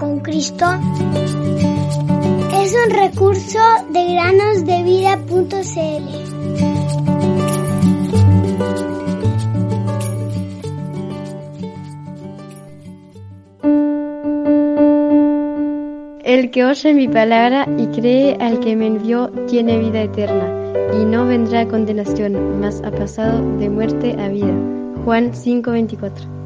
con 0.00 0.20
Cristo 0.20 0.64
es 2.54 2.74
un 2.74 2.90
recurso 2.90 3.58
de 3.92 4.14
granosdevida.cl. 4.14 6.30
El 16.24 16.50
que 16.50 16.64
oye 16.64 16.94
mi 16.94 17.08
palabra 17.08 17.68
y 17.76 17.86
cree 17.88 18.38
al 18.40 18.60
que 18.60 18.76
me 18.76 18.86
envió 18.86 19.28
tiene 19.48 19.78
vida 19.78 20.00
eterna 20.02 20.48
y 20.98 21.04
no 21.04 21.26
vendrá 21.26 21.68
condenación, 21.68 22.60
mas 22.60 22.80
ha 22.84 22.90
pasado 22.90 23.42
de 23.58 23.68
muerte 23.68 24.16
a 24.18 24.28
vida. 24.28 24.54
Juan 25.04 25.32
5:24 25.32 26.39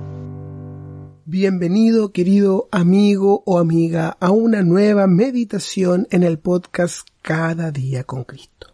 Bienvenido 1.36 2.12
querido 2.12 2.68
amigo 2.70 3.43
o 3.44 3.58
amiga 3.58 4.16
a 4.20 4.30
una 4.30 4.62
nueva 4.62 5.08
meditación 5.08 6.07
en 6.12 6.22
el 6.22 6.38
podcast 6.38 7.08
Cada 7.22 7.72
día 7.72 8.04
con 8.04 8.22
Cristo. 8.22 8.72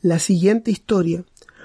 La 0.00 0.20
siguiente 0.20 0.70
historia 0.70 1.24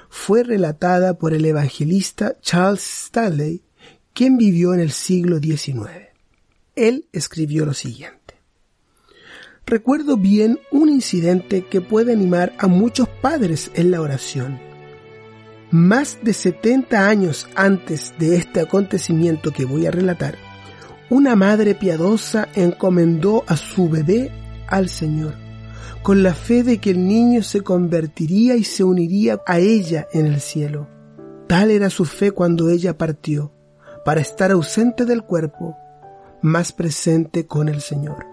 fue 0.09 0.41
relatada 0.41 1.19
por 1.19 1.35
el 1.35 1.45
evangelista 1.45 2.35
Charles 2.41 2.81
Stanley, 2.81 3.61
quien 4.15 4.39
vivió 4.39 4.73
en 4.73 4.79
el 4.79 4.89
siglo 4.89 5.37
XIX. 5.37 6.07
Él 6.75 7.05
escribió 7.13 7.63
lo 7.63 7.75
siguiente. 7.75 8.37
Recuerdo 9.67 10.17
bien 10.17 10.59
un 10.71 10.89
incidente 10.89 11.67
que 11.67 11.79
puede 11.79 12.11
animar 12.11 12.55
a 12.57 12.65
muchos 12.65 13.07
padres 13.07 13.69
en 13.75 13.91
la 13.91 14.01
oración 14.01 14.68
más 15.71 16.17
de 16.23 16.33
70 16.33 17.07
años 17.07 17.47
antes 17.55 18.13
de 18.17 18.37
este 18.37 18.61
acontecimiento 18.61 19.51
que 19.51 19.65
voy 19.65 19.85
a 19.85 19.91
relatar, 19.91 20.35
una 21.09 21.35
madre 21.35 21.75
piadosa 21.75 22.47
encomendó 22.55 23.43
a 23.47 23.55
su 23.55 23.89
bebé 23.89 24.31
al 24.67 24.89
Señor, 24.89 25.33
con 26.01 26.23
la 26.23 26.33
fe 26.33 26.63
de 26.63 26.79
que 26.79 26.91
el 26.91 27.07
niño 27.07 27.43
se 27.43 27.61
convertiría 27.61 28.55
y 28.55 28.63
se 28.63 28.83
uniría 28.83 29.41
a 29.45 29.59
ella 29.59 30.07
en 30.11 30.25
el 30.25 30.41
cielo. 30.41 30.87
Tal 31.47 31.71
era 31.71 31.89
su 31.89 32.05
fe 32.05 32.31
cuando 32.31 32.69
ella 32.69 32.97
partió, 32.97 33.53
para 34.05 34.21
estar 34.21 34.51
ausente 34.51 35.05
del 35.05 35.23
cuerpo, 35.23 35.75
más 36.41 36.71
presente 36.71 37.45
con 37.45 37.69
el 37.69 37.81
Señor. 37.81 38.25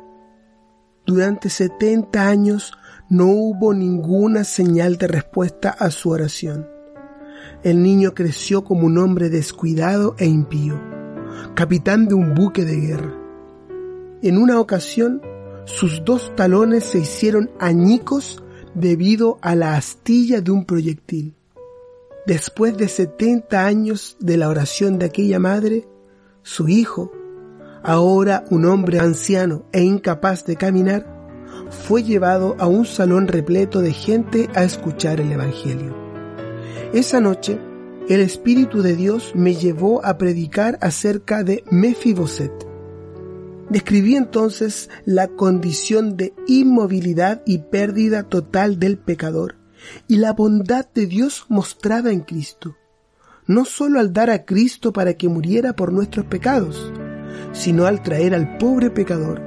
Durante 1.04 1.50
70 1.50 2.26
años 2.26 2.72
no 3.10 3.26
hubo 3.26 3.74
ninguna 3.74 4.44
señal 4.44 4.96
de 4.96 5.06
respuesta 5.06 5.70
a 5.70 5.90
su 5.90 6.10
oración 6.10 6.75
el 7.62 7.82
niño 7.82 8.14
creció 8.14 8.64
como 8.64 8.86
un 8.86 8.98
hombre 8.98 9.28
descuidado 9.30 10.14
e 10.18 10.26
impío, 10.26 10.80
capitán 11.54 12.08
de 12.08 12.14
un 12.14 12.34
buque 12.34 12.64
de 12.64 12.76
guerra. 12.76 13.14
En 14.22 14.38
una 14.38 14.60
ocasión, 14.60 15.20
sus 15.64 16.04
dos 16.04 16.34
talones 16.36 16.84
se 16.84 16.98
hicieron 16.98 17.50
añicos 17.58 18.42
debido 18.74 19.38
a 19.42 19.54
la 19.54 19.76
astilla 19.76 20.40
de 20.40 20.50
un 20.50 20.64
proyectil. 20.64 21.34
Después 22.26 22.76
de 22.76 22.88
70 22.88 23.64
años 23.64 24.16
de 24.20 24.36
la 24.36 24.48
oración 24.48 24.98
de 24.98 25.06
aquella 25.06 25.38
madre, 25.38 25.86
su 26.42 26.68
hijo, 26.68 27.12
ahora 27.82 28.44
un 28.50 28.64
hombre 28.64 28.98
anciano 28.98 29.64
e 29.72 29.82
incapaz 29.82 30.44
de 30.44 30.56
caminar, 30.56 31.16
fue 31.70 32.02
llevado 32.02 32.56
a 32.58 32.66
un 32.66 32.84
salón 32.84 33.28
repleto 33.28 33.80
de 33.80 33.92
gente 33.92 34.48
a 34.54 34.64
escuchar 34.64 35.20
el 35.20 35.32
Evangelio. 35.32 36.05
Esa 36.96 37.20
noche, 37.20 37.58
el 38.08 38.22
Espíritu 38.22 38.80
de 38.80 38.96
Dios 38.96 39.32
me 39.34 39.54
llevó 39.54 40.02
a 40.02 40.16
predicar 40.16 40.78
acerca 40.80 41.44
de 41.44 41.62
Mefiboset. 41.70 42.50
Describí 43.68 44.16
entonces 44.16 44.88
la 45.04 45.28
condición 45.28 46.16
de 46.16 46.32
inmovilidad 46.46 47.42
y 47.44 47.58
pérdida 47.58 48.22
total 48.22 48.78
del 48.78 48.96
pecador 48.96 49.56
y 50.08 50.16
la 50.16 50.32
bondad 50.32 50.86
de 50.94 51.04
Dios 51.04 51.44
mostrada 51.50 52.12
en 52.12 52.20
Cristo, 52.20 52.78
no 53.46 53.66
sólo 53.66 54.00
al 54.00 54.14
dar 54.14 54.30
a 54.30 54.46
Cristo 54.46 54.94
para 54.94 55.12
que 55.18 55.28
muriera 55.28 55.74
por 55.74 55.92
nuestros 55.92 56.24
pecados, 56.24 56.90
sino 57.52 57.84
al 57.84 58.02
traer 58.02 58.34
al 58.34 58.56
pobre 58.56 58.88
pecador, 58.88 59.42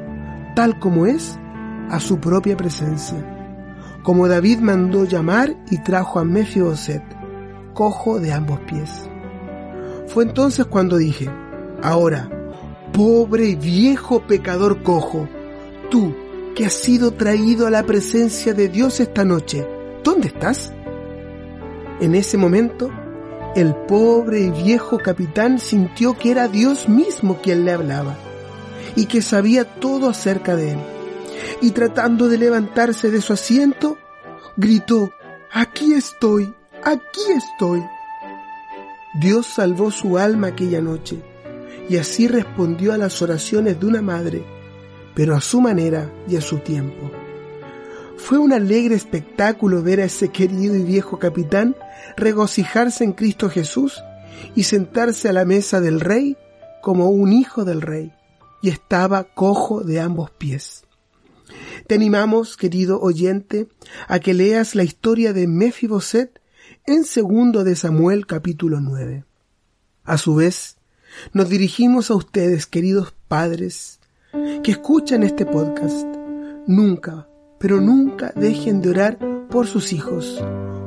tal 0.55 0.77
como 0.77 1.07
es, 1.07 1.35
a 1.89 1.99
su 1.99 2.19
propia 2.19 2.55
presencia, 2.55 3.97
como 4.03 4.27
David 4.27 4.59
mandó 4.59 5.05
llamar 5.05 5.57
y 5.71 5.81
trajo 5.81 6.19
a 6.19 6.23
Mefiboset 6.23 7.17
cojo 7.79 8.19
de 8.19 8.33
ambos 8.33 8.59
pies. 8.69 9.09
Fue 10.07 10.25
entonces 10.25 10.65
cuando 10.65 10.97
dije, 10.97 11.29
ahora, 11.81 12.29
pobre 12.91 13.45
y 13.45 13.55
viejo 13.55 14.19
pecador 14.27 14.83
cojo, 14.83 15.29
tú 15.89 16.13
que 16.57 16.65
has 16.65 16.73
sido 16.73 17.11
traído 17.11 17.67
a 17.67 17.69
la 17.69 17.83
presencia 17.83 18.53
de 18.53 18.67
Dios 18.67 18.99
esta 18.99 19.23
noche, 19.23 19.65
¿dónde 20.03 20.27
estás? 20.27 20.73
En 22.01 22.15
ese 22.15 22.37
momento, 22.37 22.91
el 23.55 23.73
pobre 23.73 24.41
y 24.41 24.51
viejo 24.51 24.97
capitán 24.97 25.57
sintió 25.57 26.17
que 26.17 26.31
era 26.31 26.49
Dios 26.49 26.89
mismo 26.89 27.39
quien 27.41 27.63
le 27.63 27.71
hablaba 27.71 28.17
y 28.97 29.05
que 29.05 29.21
sabía 29.21 29.63
todo 29.63 30.09
acerca 30.09 30.57
de 30.57 30.71
él. 30.71 30.79
Y 31.61 31.71
tratando 31.71 32.27
de 32.27 32.39
levantarse 32.39 33.09
de 33.09 33.21
su 33.21 33.31
asiento, 33.31 33.97
gritó, 34.57 35.13
aquí 35.53 35.93
estoy, 35.93 36.53
aquí 36.83 37.21
estoy. 37.35 37.83
Dios 39.19 39.47
salvó 39.47 39.91
su 39.91 40.17
alma 40.17 40.47
aquella 40.47 40.81
noche 40.81 41.21
y 41.89 41.97
así 41.97 42.27
respondió 42.27 42.93
a 42.93 42.97
las 42.97 43.21
oraciones 43.21 43.79
de 43.79 43.85
una 43.85 44.01
madre, 44.01 44.43
pero 45.15 45.35
a 45.35 45.41
su 45.41 45.59
manera 45.61 46.11
y 46.27 46.35
a 46.35 46.41
su 46.41 46.59
tiempo. 46.59 47.11
Fue 48.17 48.37
un 48.37 48.53
alegre 48.53 48.95
espectáculo 48.95 49.81
ver 49.81 50.01
a 50.01 50.05
ese 50.05 50.29
querido 50.29 50.75
y 50.75 50.83
viejo 50.83 51.17
capitán 51.17 51.75
regocijarse 52.15 53.03
en 53.03 53.13
Cristo 53.13 53.49
Jesús 53.49 54.03
y 54.55 54.63
sentarse 54.63 55.29
a 55.29 55.33
la 55.33 55.45
mesa 55.45 55.81
del 55.81 55.99
rey 55.99 56.37
como 56.81 57.09
un 57.09 57.33
hijo 57.33 57.65
del 57.65 57.81
rey, 57.81 58.13
y 58.61 58.69
estaba 58.69 59.23
cojo 59.23 59.81
de 59.81 59.99
ambos 59.99 60.31
pies. 60.31 60.83
Te 61.87 61.95
animamos, 61.95 62.55
querido 62.55 63.01
oyente, 63.01 63.67
a 64.07 64.19
que 64.19 64.33
leas 64.33 64.75
la 64.75 64.83
historia 64.83 65.33
de 65.33 65.47
Mefiboset 65.47 66.38
en 66.89 67.05
segundo 67.05 67.63
de 67.63 67.75
Samuel 67.75 68.25
capítulo 68.25 68.79
9. 68.81 69.23
A 70.05 70.17
su 70.17 70.33
vez, 70.33 70.77
nos 71.33 71.47
dirigimos 71.47 72.09
a 72.09 72.15
ustedes, 72.15 72.65
queridos 72.65 73.13
padres, 73.27 73.99
que 74.63 74.71
escuchan 74.71 75.21
este 75.21 75.45
podcast. 75.45 76.07
Nunca, 76.65 77.29
pero 77.59 77.79
nunca 77.79 78.33
dejen 78.35 78.81
de 78.81 78.89
orar 78.89 79.19
por 79.51 79.67
sus 79.67 79.93
hijos, 79.93 80.43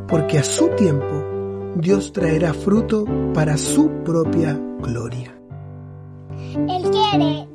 porque 0.08 0.38
a 0.38 0.42
su 0.42 0.70
tiempo 0.70 1.72
Dios 1.76 2.12
traerá 2.12 2.52
fruto 2.52 3.04
para 3.32 3.56
su 3.56 3.88
propia 4.04 4.60
gloria. 4.80 5.38
Él 6.68 6.90
quiere, 6.90 7.46